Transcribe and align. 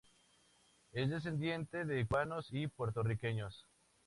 Es 0.93 1.11
descendiente 1.11 1.85
de 1.85 2.07
cubanos 2.07 2.47
y 2.51 2.65
puertorriqueños. 2.65 3.67